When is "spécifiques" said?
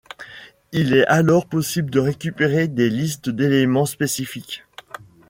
3.85-4.63